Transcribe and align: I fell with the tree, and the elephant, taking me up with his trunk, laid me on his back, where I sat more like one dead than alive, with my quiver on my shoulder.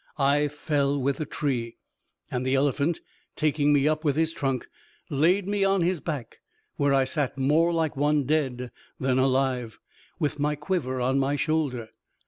I 0.17 0.47
fell 0.47 0.99
with 0.99 1.17
the 1.17 1.27
tree, 1.27 1.77
and 2.31 2.43
the 2.43 2.55
elephant, 2.55 3.01
taking 3.35 3.71
me 3.71 3.87
up 3.87 4.03
with 4.03 4.15
his 4.15 4.33
trunk, 4.33 4.67
laid 5.11 5.47
me 5.47 5.63
on 5.63 5.81
his 5.81 5.99
back, 6.01 6.39
where 6.75 6.91
I 6.91 7.03
sat 7.03 7.37
more 7.37 7.71
like 7.71 7.95
one 7.95 8.23
dead 8.23 8.71
than 8.99 9.19
alive, 9.19 9.77
with 10.17 10.39
my 10.39 10.55
quiver 10.55 10.99
on 10.99 11.19
my 11.19 11.35
shoulder. 11.35 11.89